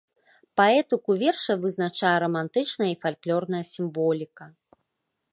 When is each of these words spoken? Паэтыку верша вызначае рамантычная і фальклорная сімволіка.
Паэтыку 0.59 1.11
верша 1.23 1.53
вызначае 1.65 2.13
рамантычная 2.25 2.89
і 2.93 2.95
фальклорная 3.03 3.63
сімволіка. 3.73 4.45